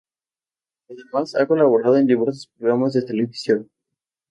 [0.89, 3.69] Además, ha colaborado en diversos programas de televisión.